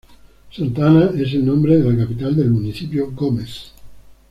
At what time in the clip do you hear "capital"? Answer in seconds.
2.03-2.35